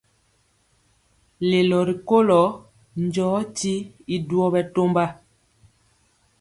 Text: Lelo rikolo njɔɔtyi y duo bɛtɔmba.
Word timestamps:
Lelo 1.49 1.77
rikolo 1.89 2.41
njɔɔtyi 3.03 3.73
y 4.13 4.15
duo 4.27 4.45
bɛtɔmba. 4.53 5.03